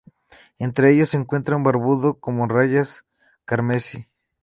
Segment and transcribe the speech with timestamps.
[0.57, 3.05] Entre ellos se encuentra un barbudo como rayas
[3.45, 4.07] carmesí.